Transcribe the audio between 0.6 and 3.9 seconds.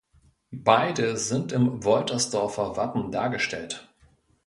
Beide sind im Woltersdorfer Wappen dargestellt.